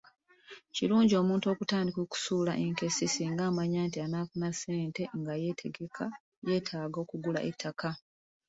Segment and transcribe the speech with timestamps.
[0.75, 5.33] Kirungi omuntu okutandika okusuula enkessi singa amanya nti anaafuna ssente nga
[6.45, 7.89] yeetaaga okugula ettaka.